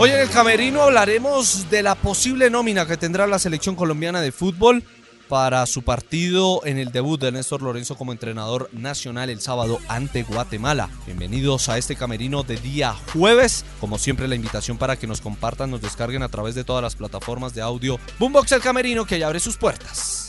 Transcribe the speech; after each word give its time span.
Hoy 0.00 0.10
en 0.10 0.20
el 0.20 0.30
Camerino 0.30 0.82
hablaremos 0.82 1.68
de 1.70 1.82
la 1.82 1.96
posible 1.96 2.50
nómina 2.50 2.86
que 2.86 2.96
tendrá 2.96 3.26
la 3.26 3.40
selección 3.40 3.74
colombiana 3.74 4.20
de 4.20 4.30
fútbol 4.30 4.84
para 5.28 5.66
su 5.66 5.82
partido 5.82 6.64
en 6.64 6.78
el 6.78 6.92
debut 6.92 7.20
de 7.20 7.32
Néstor 7.32 7.62
Lorenzo 7.62 7.96
como 7.96 8.12
entrenador 8.12 8.70
nacional 8.72 9.28
el 9.28 9.40
sábado 9.40 9.80
ante 9.88 10.22
Guatemala. 10.22 10.88
Bienvenidos 11.04 11.68
a 11.68 11.78
este 11.78 11.96
camerino 11.96 12.44
de 12.44 12.58
día 12.58 12.94
jueves. 13.12 13.64
Como 13.80 13.98
siempre 13.98 14.28
la 14.28 14.36
invitación 14.36 14.78
para 14.78 14.96
que 14.96 15.08
nos 15.08 15.20
compartan, 15.20 15.72
nos 15.72 15.82
descarguen 15.82 16.22
a 16.22 16.28
través 16.28 16.54
de 16.54 16.62
todas 16.62 16.82
las 16.84 16.94
plataformas 16.94 17.52
de 17.56 17.62
audio. 17.62 17.98
Boombox 18.20 18.52
el 18.52 18.60
camerino 18.60 19.04
que 19.04 19.18
ya 19.18 19.26
abre 19.26 19.40
sus 19.40 19.56
puertas. 19.56 20.27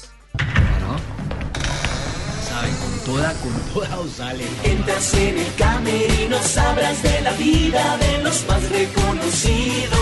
Toda, 3.05 3.33
con 3.33 3.53
toda 3.73 3.99
os 3.99 4.11
sale. 4.11 4.43
Entras 4.63 5.13
en 5.13 5.37
el 5.37 5.55
camerino, 5.55 6.37
sabrás 6.41 7.01
de 7.03 7.21
la 7.21 7.31
vida 7.33 7.97
de 7.97 8.23
los 8.23 8.45
más 8.47 8.69
reconocidos. 8.69 9.99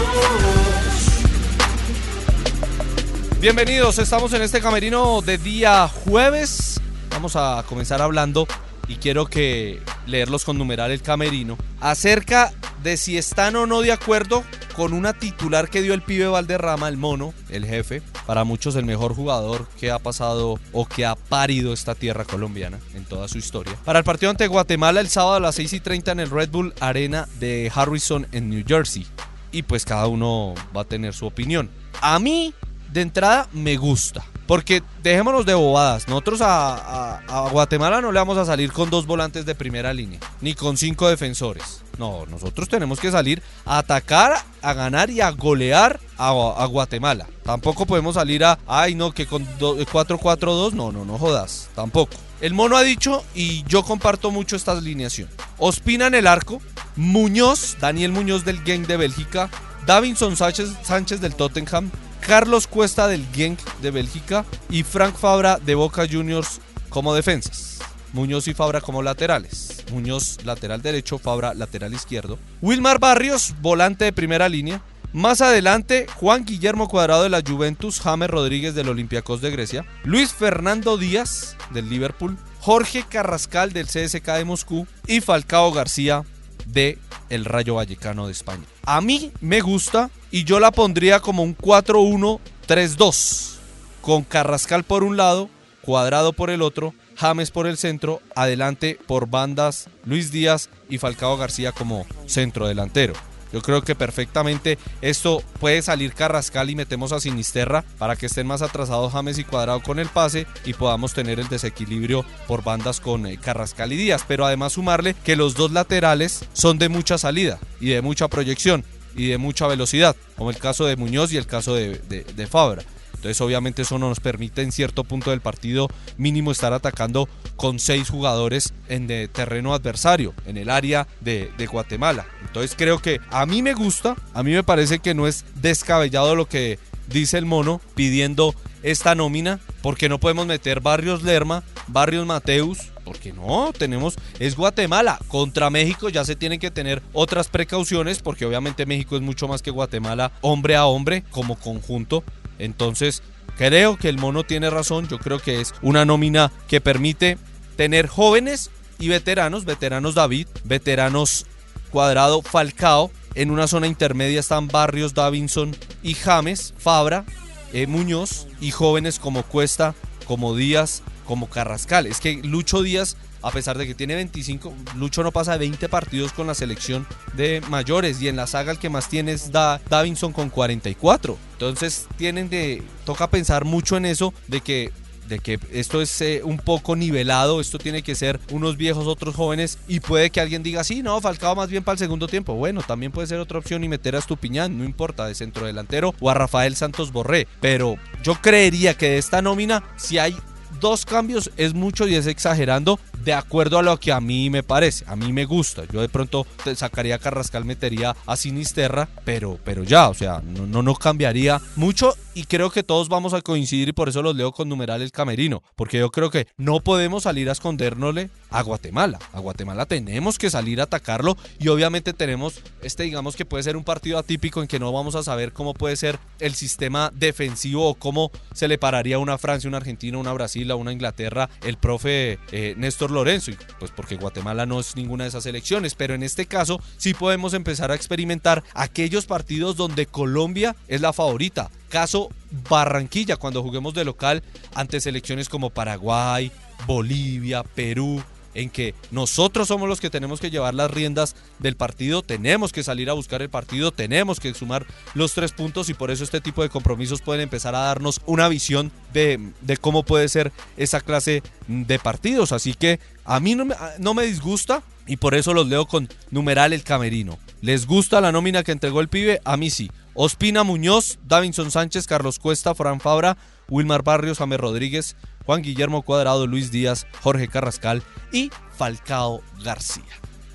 Bienvenidos, 3.39 3.99
estamos 3.99 4.33
en 4.33 4.41
este 4.41 4.61
camerino 4.61 5.21
de 5.21 5.37
día 5.37 5.87
jueves. 5.87 6.81
Vamos 7.11 7.35
a 7.35 7.63
comenzar 7.67 8.01
hablando 8.01 8.47
y 8.87 8.95
quiero 8.95 9.25
que 9.25 9.81
leerlos 10.05 10.45
con 10.45 10.57
numeral 10.57 10.91
el 10.91 11.01
camerino 11.01 11.57
acerca 11.79 12.51
de 12.83 12.97
si 12.97 13.17
están 13.17 13.55
o 13.55 13.65
no 13.65 13.81
de 13.81 13.91
acuerdo 13.91 14.43
con 14.75 14.93
una 14.93 15.13
titular 15.13 15.69
que 15.69 15.81
dio 15.81 15.93
el 15.93 16.01
pibe 16.01 16.27
Valderrama, 16.27 16.87
el 16.87 16.97
mono, 16.97 17.33
el 17.49 17.65
jefe, 17.65 18.01
para 18.27 18.43
muchos 18.43 18.75
el 18.75 18.85
mejor 18.85 19.15
jugador 19.15 19.67
que 19.79 19.89
ha 19.89 19.99
pasado 19.99 20.59
o 20.73 20.85
que 20.85 21.05
ha 21.05 21.15
parido 21.15 21.71
esta 21.71 21.95
tierra 21.95 22.25
colombiana 22.25 22.77
en 22.93 23.05
toda 23.05 23.29
su 23.29 23.37
historia. 23.37 23.73
Para 23.85 23.99
el 23.99 24.05
partido 24.05 24.29
ante 24.29 24.45
Guatemala 24.47 24.99
el 24.99 25.07
sábado 25.07 25.35
a 25.35 25.39
las 25.39 25.55
6 25.55 25.73
y 25.73 25.79
30 25.79 26.11
en 26.11 26.19
el 26.19 26.29
Red 26.29 26.49
Bull 26.49 26.73
Arena 26.81 27.27
de 27.39 27.71
Harrison 27.73 28.27
en 28.33 28.49
New 28.49 28.65
Jersey. 28.67 29.07
Y 29.53 29.63
pues 29.63 29.85
cada 29.85 30.07
uno 30.07 30.53
va 30.75 30.81
a 30.81 30.83
tener 30.83 31.13
su 31.13 31.25
opinión. 31.25 31.69
A 32.01 32.19
mí 32.19 32.53
de 32.91 33.01
entrada 33.01 33.47
me 33.53 33.77
gusta. 33.77 34.25
Porque 34.47 34.81
dejémonos 35.03 35.45
de 35.45 35.53
bobadas. 35.53 36.07
Nosotros 36.07 36.39
a, 36.41 37.17
a- 37.27 37.49
Guatemala 37.49 37.99
no 38.01 38.11
le 38.11 38.19
vamos 38.19 38.37
a 38.37 38.45
salir 38.45 38.71
con 38.71 38.89
dos 38.89 39.05
volantes 39.05 39.45
de 39.45 39.53
primera 39.55 39.93
línea, 39.93 40.19
ni 40.41 40.53
con 40.53 40.77
cinco 40.77 41.09
defensores. 41.09 41.81
No, 41.97 42.25
nosotros 42.27 42.69
tenemos 42.69 42.99
que 42.99 43.11
salir 43.11 43.41
a 43.65 43.79
atacar, 43.79 44.37
a 44.61 44.73
ganar 44.73 45.09
y 45.09 45.19
a 45.19 45.31
golear 45.31 45.99
a, 46.17 46.65
Guatemala. 46.69 47.27
Tampoco 47.43 47.85
podemos 47.85 48.15
salir 48.15 48.43
a, 48.45 48.57
ay 48.67 48.95
no, 48.95 49.11
que 49.11 49.25
con 49.25 49.45
do- 49.57 49.77
4-4-2, 49.77 50.73
no, 50.73 50.91
no, 50.91 51.03
no 51.05 51.17
jodas, 51.17 51.69
tampoco. 51.75 52.13
El 52.39 52.53
mono 52.53 52.77
ha 52.77 52.83
dicho, 52.83 53.23
y 53.33 53.63
yo 53.63 53.81
comparto 53.83 54.29
mucho 54.31 54.55
esta 54.55 54.73
alineación. 54.73 55.27
Ospina 55.57 56.05
en 56.07 56.13
el 56.13 56.27
arco, 56.27 56.61
Muñoz, 56.95 57.77
Daniel 57.81 58.11
Muñoz 58.11 58.45
del 58.45 58.61
Genk 58.63 58.85
de 58.87 58.97
Bélgica, 58.97 59.49
Davinson 59.87 60.35
Sánchez 60.37 61.19
del 61.19 61.33
Tottenham, 61.35 61.89
Carlos 62.27 62.67
Cuesta 62.67 63.07
del 63.07 63.25
Genk 63.33 63.57
de 63.81 63.89
Bélgica 63.89 64.43
y 64.69 64.83
Frank 64.83 65.15
Fabra 65.15 65.59
de 65.63 65.75
Boca 65.75 66.05
Juniors 66.11 66.59
como 66.89 67.15
defensas. 67.15 67.79
Muñoz 68.11 68.49
y 68.49 68.53
Fabra 68.53 68.81
como 68.81 69.01
laterales. 69.01 69.85
Muñoz 69.93 70.39
lateral 70.43 70.81
derecho, 70.81 71.19
Fabra 71.19 71.53
lateral 71.53 71.93
izquierdo. 71.93 72.37
Wilmar 72.61 72.99
Barrios, 72.99 73.55
volante 73.61 74.03
de 74.03 74.11
primera 74.11 74.49
línea. 74.49 74.81
Más 75.13 75.39
adelante, 75.39 76.05
Juan 76.15 76.43
Guillermo 76.43 76.89
Cuadrado 76.89 77.23
de 77.23 77.29
la 77.29 77.41
Juventus, 77.41 78.01
James 78.01 78.29
Rodríguez 78.29 78.75
del 78.75 78.89
Olympiacos 78.89 79.39
de 79.39 79.51
Grecia, 79.51 79.85
Luis 80.03 80.33
Fernando 80.33 80.97
Díaz 80.97 81.55
del 81.71 81.89
Liverpool, 81.89 82.37
Jorge 82.59 83.05
Carrascal 83.07 83.71
del 83.71 83.87
CSK 83.87 84.25
de 84.33 84.45
Moscú 84.45 84.85
y 85.07 85.21
Falcao 85.21 85.71
García 85.71 86.25
de 86.65 86.97
el 87.29 87.45
Rayo 87.45 87.75
Vallecano 87.75 88.25
de 88.27 88.33
España. 88.33 88.63
A 88.83 89.01
mí 89.01 89.31
me 89.41 89.61
gusta 89.61 90.09
y 90.31 90.43
yo 90.43 90.59
la 90.59 90.71
pondría 90.71 91.19
como 91.19 91.43
un 91.43 91.55
4-1-3-2 91.57 93.55
con 94.01 94.23
Carrascal 94.23 94.83
por 94.83 95.03
un 95.03 95.17
lado, 95.17 95.49
Cuadrado 95.81 96.33
por 96.33 96.49
el 96.49 96.61
otro, 96.61 96.93
James 97.15 97.51
por 97.51 97.65
el 97.65 97.77
centro, 97.77 98.21
adelante 98.35 98.99
por 99.07 99.27
bandas 99.29 99.89
Luis 100.05 100.31
Díaz 100.31 100.69
y 100.89 100.97
Falcao 100.97 101.37
García 101.37 101.71
como 101.71 102.05
centro 102.25 102.67
delantero. 102.67 103.13
Yo 103.53 103.61
creo 103.61 103.81
que 103.81 103.95
perfectamente 103.95 104.77
esto 105.01 105.41
puede 105.59 105.81
salir 105.81 106.13
Carrascal 106.13 106.69
y 106.69 106.75
metemos 106.75 107.11
a 107.11 107.19
Sinisterra 107.19 107.83
para 107.97 108.15
que 108.15 108.25
estén 108.25 108.47
más 108.47 108.61
atrasados 108.61 109.13
James 109.13 109.37
y 109.37 109.43
Cuadrado 109.43 109.81
con 109.81 109.99
el 109.99 110.07
pase 110.09 110.47
y 110.65 110.73
podamos 110.73 111.13
tener 111.13 111.39
el 111.39 111.47
desequilibrio 111.47 112.25
por 112.47 112.63
bandas 112.63 112.99
con 112.99 113.25
eh, 113.25 113.37
Carrascal 113.37 113.93
y 113.93 113.97
Díaz. 113.97 114.23
Pero 114.27 114.45
además 114.45 114.73
sumarle 114.73 115.15
que 115.23 115.35
los 115.35 115.55
dos 115.55 115.71
laterales 115.71 116.45
son 116.53 116.77
de 116.77 116.89
mucha 116.89 117.17
salida 117.17 117.59
y 117.79 117.89
de 117.89 118.01
mucha 118.01 118.27
proyección 118.27 118.83
y 119.15 119.27
de 119.29 119.37
mucha 119.37 119.65
velocidad, 119.67 120.15
como 120.37 120.49
el 120.51 120.57
caso 120.57 120.85
de 120.85 120.95
Muñoz 120.95 121.31
y 121.33 121.37
el 121.37 121.47
caso 121.47 121.73
de, 121.73 121.97
de- 122.09 122.23
de 122.23 122.47
Fabra. 122.47 122.83
Entonces 123.17 123.41
obviamente 123.41 123.81
eso 123.81 123.99
no 123.99 124.09
nos 124.09 124.19
permite 124.19 124.61
en 124.61 124.71
cierto 124.71 125.03
punto 125.03 125.31
del 125.31 125.41
partido 125.41 125.89
mínimo 126.17 126.51
estar 126.51 126.71
atacando 126.71 127.27
con 127.55 127.79
seis 127.79 128.09
jugadores 128.09 128.73
en 128.87 129.07
terreno 129.29 129.73
adversario, 129.73 130.33
en 130.45 130.57
el 130.57 130.69
área 130.69 131.07
de 131.19 131.67
Guatemala. 131.69 132.25
Entonces 132.45 132.75
creo 132.77 132.99
que 132.99 133.19
a 133.29 133.45
mí 133.45 133.61
me 133.61 133.73
gusta, 133.73 134.15
a 134.33 134.43
mí 134.43 134.51
me 134.51 134.63
parece 134.63 134.99
que 134.99 135.13
no 135.13 135.27
es 135.27 135.45
descabellado 135.55 136.35
lo 136.35 136.47
que 136.47 136.79
dice 137.07 137.37
el 137.37 137.45
mono 137.45 137.81
pidiendo 137.95 138.53
esta 138.83 139.15
nómina, 139.15 139.59
porque 139.81 140.09
no 140.09 140.19
podemos 140.19 140.45
meter 140.45 140.79
Barrios 140.79 141.23
Lerma, 141.23 141.63
Barrios 141.87 142.25
Mateus, 142.25 142.91
porque 143.03 143.31
no, 143.33 143.71
tenemos, 143.77 144.15
es 144.39 144.55
Guatemala. 144.55 145.19
Contra 145.27 145.69
México 145.69 146.09
ya 146.09 146.25
se 146.25 146.35
tienen 146.35 146.59
que 146.59 146.71
tener 146.71 147.01
otras 147.13 147.47
precauciones, 147.47 148.19
porque 148.19 148.45
obviamente 148.45 148.85
México 148.85 149.15
es 149.15 149.21
mucho 149.21 149.47
más 149.47 149.61
que 149.61 149.71
Guatemala, 149.71 150.31
hombre 150.41 150.75
a 150.75 150.85
hombre, 150.85 151.23
como 151.31 151.55
conjunto. 151.55 152.23
Entonces, 152.59 153.23
creo 153.57 153.97
que 153.97 154.09
el 154.09 154.17
mono 154.17 154.43
tiene 154.43 154.69
razón. 154.69 155.07
Yo 155.07 155.19
creo 155.19 155.39
que 155.39 155.61
es 155.61 155.73
una 155.81 156.05
nómina 156.05 156.51
que 156.67 156.81
permite 156.81 157.37
tener 157.75 158.07
jóvenes 158.07 158.71
y 158.99 159.07
veteranos. 159.09 159.65
Veteranos 159.65 160.15
David, 160.15 160.47
veteranos 160.63 161.45
Cuadrado, 161.91 162.41
Falcao. 162.41 163.11
En 163.35 163.51
una 163.51 163.67
zona 163.67 163.87
intermedia 163.87 164.39
están 164.39 164.67
Barrios, 164.67 165.13
Davinson 165.13 165.75
y 166.01 166.15
James, 166.15 166.73
Fabra, 166.79 167.23
eh, 167.71 167.85
Muñoz 167.85 168.47
y 168.59 168.71
jóvenes 168.71 169.19
como 169.19 169.43
Cuesta, 169.43 169.93
como 170.25 170.55
Díaz, 170.55 171.03
como 171.27 171.47
Carrascal. 171.49 172.07
Es 172.07 172.19
que 172.19 172.41
Lucho 172.43 172.81
Díaz, 172.81 173.17
a 173.43 173.51
pesar 173.51 173.77
de 173.77 173.85
que 173.85 173.93
tiene 173.93 174.15
25, 174.15 174.73
Lucho 174.95 175.21
no 175.21 175.31
pasa 175.31 175.51
de 175.51 175.59
20 175.59 175.87
partidos 175.89 176.31
con 176.31 176.47
la 176.47 176.55
selección 176.55 177.05
de 177.35 177.61
mayores 177.69 178.19
y 178.21 178.27
en 178.29 178.35
la 178.37 178.47
saga 178.47 178.71
el 178.71 178.79
que 178.79 178.89
más 178.89 179.09
tiene 179.09 179.33
es 179.33 179.51
Da- 179.51 179.79
Davinson 179.89 180.33
con 180.33 180.49
44. 180.49 181.37
Entonces 181.53 182.07
tienen 182.17 182.49
de 182.49 182.81
toca 183.05 183.29
pensar 183.29 183.65
mucho 183.65 183.97
en 183.97 184.05
eso 184.05 184.33
de 184.47 184.61
que 184.61 184.91
de 185.27 185.39
que 185.39 185.59
esto 185.73 186.01
es 186.01 186.21
eh, 186.21 186.39
un 186.45 186.55
poco 186.57 186.95
nivelado, 186.95 187.59
esto 187.59 187.77
tiene 187.79 188.01
que 188.01 188.15
ser 188.15 188.39
unos 188.49 188.77
viejos, 188.77 189.07
otros 189.07 189.35
jóvenes, 189.35 189.77
y 189.85 189.99
puede 189.99 190.29
que 190.29 190.39
alguien 190.39 190.63
diga, 190.63 190.85
sí, 190.85 191.03
no, 191.03 191.19
Falcao 191.19 191.53
más 191.53 191.67
bien 191.69 191.83
para 191.83 191.95
el 191.95 191.99
segundo 191.99 192.29
tiempo. 192.29 192.53
Bueno, 192.53 192.81
también 192.81 193.11
puede 193.11 193.27
ser 193.27 193.37
otra 193.39 193.57
opción 193.59 193.83
y 193.83 193.89
meter 193.89 194.15
a 194.15 194.19
Estupiñán, 194.19 194.77
no 194.77 194.85
importa, 194.85 195.25
de 195.27 195.35
centro 195.35 195.65
delantero 195.65 196.15
o 196.21 196.29
a 196.29 196.33
Rafael 196.33 196.77
Santos 196.77 197.11
Borré. 197.11 197.45
Pero 197.59 197.97
yo 198.23 198.35
creería 198.41 198.93
que 198.93 199.09
de 199.09 199.17
esta 199.17 199.41
nómina, 199.41 199.83
si 199.97 200.17
hay 200.17 200.33
dos 200.79 201.05
cambios, 201.05 201.51
es 201.57 201.73
mucho 201.73 202.07
y 202.07 202.15
es 202.15 202.27
exagerando, 202.27 202.99
de 203.23 203.33
acuerdo 203.33 203.79
a 203.79 203.83
lo 203.83 203.99
que 203.99 204.11
a 204.11 204.21
mí 204.21 204.49
me 204.49 204.63
parece. 204.63 205.05
A 205.07 205.15
mí 205.15 205.33
me 205.33 205.45
gusta. 205.45 205.83
Yo 205.91 206.01
de 206.01 206.09
pronto 206.09 206.45
sacaría 206.75 207.15
a 207.15 207.19
Carrascal, 207.19 207.65
metería 207.65 208.15
a 208.25 208.35
Sinisterra, 208.35 209.07
pero, 209.25 209.59
pero 209.63 209.83
ya, 209.83 210.09
o 210.09 210.13
sea, 210.13 210.41
no, 210.43 210.65
no, 210.65 210.81
no 210.81 210.95
cambiaría 210.95 211.61
mucho 211.75 212.15
y 212.37 212.43
creo 212.43 212.69
que 212.69 212.83
todos 212.83 213.09
vamos 213.09 213.33
a 213.33 213.41
coincidir 213.41 213.89
y 213.89 213.93
por 213.93 214.09
eso 214.09 214.21
los 214.21 214.35
leo 214.35 214.51
con 214.51 214.69
numeral 214.69 215.01
el 215.01 215.11
camerino, 215.11 215.63
porque 215.75 215.97
yo 215.97 216.11
creo 216.11 216.29
que 216.29 216.45
no 216.55 216.81
podemos 216.81 217.23
salir 217.23 217.49
a 217.49 217.53
escondérnosle 217.53 218.29
a 218.51 218.61
Guatemala. 218.61 219.17
A 219.33 219.39
Guatemala 219.39 219.87
tenemos 219.87 220.37
que 220.37 220.51
salir 220.51 220.79
a 220.79 220.83
atacarlo 220.83 221.35
y 221.59 221.69
obviamente 221.69 222.13
tenemos 222.13 222.61
este, 222.83 223.03
digamos 223.03 223.35
que 223.35 223.43
puede 223.43 223.63
ser 223.63 223.75
un 223.75 223.83
partido 223.83 224.19
atípico 224.19 224.61
en 224.61 224.67
que 224.67 224.77
no 224.77 224.91
vamos 224.91 225.15
a 225.15 225.23
saber 225.23 225.51
cómo 225.51 225.73
puede 225.73 225.95
ser 225.95 226.19
el 226.39 226.53
sistema 226.53 227.11
defensivo 227.15 227.89
o 227.89 227.95
cómo 227.95 228.29
se 228.53 228.67
le 228.67 228.77
pararía 228.77 229.17
una 229.17 229.39
Francia, 229.39 229.67
una 229.67 229.77
Argentina, 229.77 230.19
una 230.19 230.31
Brasil, 230.31 230.69
a 230.69 230.75
una 230.75 230.93
Inglaterra, 230.93 231.49
el 231.63 231.77
profe 231.77 232.37
eh, 232.51 232.75
Néstor 232.77 233.09
Lorenzo, 233.09 233.49
y 233.49 233.57
pues 233.79 233.89
porque 233.89 234.15
Guatemala 234.15 234.67
no 234.67 234.79
es 234.79 234.95
ninguna 234.95 235.23
de 235.23 235.29
esas 235.29 235.47
elecciones, 235.47 235.95
pero 235.95 236.13
en 236.13 236.21
este 236.21 236.45
caso 236.45 236.79
sí 236.97 237.15
podemos 237.15 237.55
empezar 237.55 237.91
a 237.91 237.95
experimentar 237.95 238.63
aquellos 238.75 239.25
partidos 239.25 239.75
donde 239.75 240.05
Colombia 240.05 240.75
es 240.87 241.01
la 241.01 241.13
favorita. 241.13 241.71
Caso 241.89 242.29
Barranquilla, 242.69 243.37
cuando 243.37 243.63
juguemos 243.63 243.93
de 243.93 244.05
local 244.05 244.43
ante 244.73 244.99
selecciones 244.99 245.49
como 245.49 245.69
Paraguay, 245.69 246.51
Bolivia, 246.85 247.63
Perú, 247.63 248.21
en 248.57 248.71
que 248.71 248.95
nosotros 249.11 249.67
somos 249.67 249.87
los 249.87 250.01
que 250.01 250.09
tenemos 250.09 250.39
que 250.39 250.49
llevar 250.49 250.73
las 250.73 250.89
riendas 250.89 251.35
del 251.59 251.75
partido, 251.75 252.23
tenemos 252.23 252.71
que 252.71 252.83
salir 252.83 253.07
a 253.09 253.13
buscar 253.13 253.43
el 253.43 253.49
partido, 253.49 253.91
tenemos 253.91 254.39
que 254.39 254.53
sumar 254.55 254.87
los 255.13 255.33
tres 255.33 255.51
puntos 255.51 255.89
y 255.89 255.93
por 255.93 256.09
eso 256.09 256.23
este 256.23 256.41
tipo 256.41 256.63
de 256.63 256.69
compromisos 256.69 257.21
pueden 257.21 257.41
empezar 257.41 257.75
a 257.75 257.81
darnos 257.81 258.19
una 258.25 258.49
visión 258.49 258.91
de, 259.13 259.51
de 259.61 259.77
cómo 259.77 260.01
puede 260.01 260.27
ser 260.27 260.51
esa 260.75 261.01
clase 261.01 261.43
de 261.67 261.99
partidos. 261.99 262.51
Así 262.51 262.73
que 262.73 262.99
a 263.25 263.39
mí 263.39 263.53
no 263.53 263.65
me, 263.65 263.75
no 263.99 264.15
me 264.15 264.23
disgusta 264.23 264.81
y 265.05 265.17
por 265.17 265.35
eso 265.35 265.53
los 265.53 265.67
leo 265.67 265.85
con 265.85 266.09
numeral 266.31 266.73
el 266.73 266.83
camerino. 266.83 267.37
¿Les 267.61 267.85
gusta 267.85 268.21
la 268.21 268.31
nómina 268.31 268.63
que 268.63 268.71
entregó 268.71 269.01
el 269.01 269.07
pibe? 269.07 269.39
A 269.45 269.55
mí 269.55 269.69
sí. 269.69 269.91
Ospina 270.19 270.63
Muñoz, 270.63 271.19
Davinson 271.27 271.69
Sánchez, 271.69 272.07
Carlos 272.07 272.39
Cuesta, 272.39 272.73
Fran 272.73 272.99
Fabra, 272.99 273.37
Wilmar 273.69 274.01
Barrios, 274.01 274.39
James 274.39 274.59
Rodríguez, 274.59 275.15
Juan 275.45 275.61
Guillermo 275.61 276.01
Cuadrado, 276.01 276.47
Luis 276.47 276.71
Díaz, 276.71 277.05
Jorge 277.21 277.47
Carrascal 277.47 278.01
y 278.31 278.49
Falcao 278.75 279.43
García. 279.63 280.01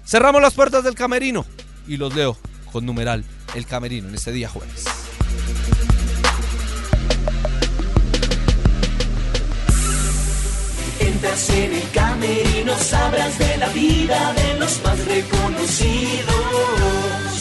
Cerramos 0.05 0.43
las 0.43 0.55
puertas 0.55 0.83
del 0.83 0.97
camerino 0.97 1.47
y 1.87 1.97
los 1.97 2.13
leo 2.13 2.37
con 2.73 2.85
numeral 2.85 3.25
el 3.55 3.65
camerino 3.65 4.09
en 4.09 4.17
este 4.17 4.33
día 4.33 4.49
jueves. 4.49 4.85
Entras 10.99 11.51
en 11.51 11.73
el 11.73 11.91
camerino, 11.91 12.77
sabrás 12.79 13.39
de 13.39 13.59
la 13.59 13.69
vida 13.69 14.33
de 14.33 14.59
los 14.59 14.83
más 14.83 15.07
reconocidos. 15.07 17.32